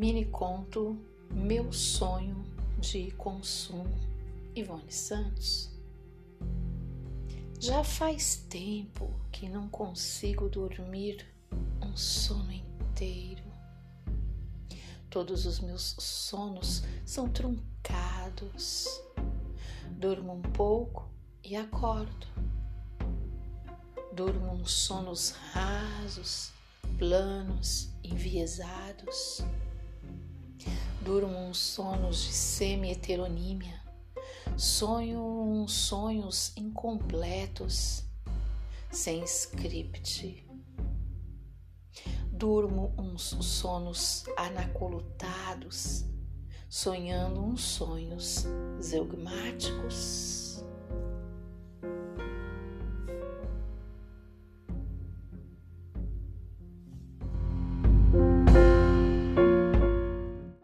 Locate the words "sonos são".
15.98-17.28